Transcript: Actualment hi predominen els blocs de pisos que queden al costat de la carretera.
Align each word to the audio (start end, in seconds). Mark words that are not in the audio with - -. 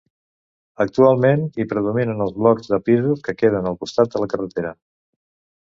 Actualment 0.85 1.43
hi 1.59 1.67
predominen 1.75 2.25
els 2.27 2.33
blocs 2.39 2.73
de 2.73 2.81
pisos 2.89 3.23
que 3.29 3.39
queden 3.43 3.73
al 3.73 3.81
costat 3.85 4.15
de 4.17 4.23
la 4.25 4.31
carretera. 4.33 4.77